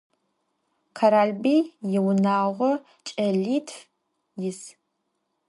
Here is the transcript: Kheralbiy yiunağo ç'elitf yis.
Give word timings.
Kheralbiy 0.97 1.61
yiunağo 1.91 2.69
ç'elitf 3.05 3.75
yis. 4.41 4.61